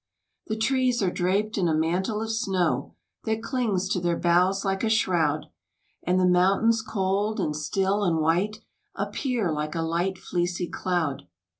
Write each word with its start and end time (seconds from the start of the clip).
The 0.47 0.55
trees 0.57 1.03
are 1.03 1.11
draped 1.11 1.59
in 1.59 1.67
a 1.67 1.75
mantle 1.75 2.23
of 2.23 2.31
snow, 2.31 2.95
That 3.25 3.43
clings 3.43 3.87
to 3.89 3.99
their 3.99 4.17
boughs 4.17 4.65
like 4.65 4.83
a 4.83 4.89
shroud, 4.89 5.45
And 6.01 6.19
the 6.19 6.25
mountains 6.25 6.81
cold 6.81 7.39
and 7.39 7.55
still 7.55 8.03
and 8.03 8.17
white 8.17 8.61
Appear 8.95 9.51
like 9.51 9.75
a 9.75 9.83
light 9.83 10.17
fleecy 10.17 10.67
cloud. 10.67 11.27